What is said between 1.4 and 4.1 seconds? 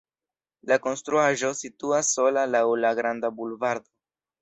situas sola laŭ la granda bulvardo.